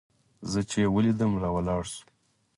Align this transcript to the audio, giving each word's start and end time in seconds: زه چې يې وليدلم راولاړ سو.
زه 0.51 0.59
چې 0.69 0.77
يې 0.83 0.87
وليدلم 0.95 1.31
راولاړ 1.43 1.83
سو. 1.93 2.03